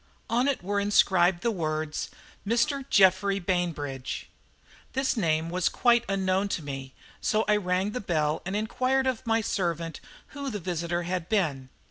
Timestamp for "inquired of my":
8.55-9.41